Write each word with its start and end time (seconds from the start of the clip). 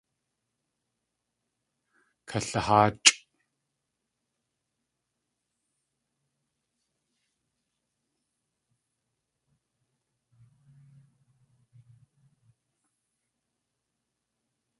Kaliháachʼ. 2.29 3.15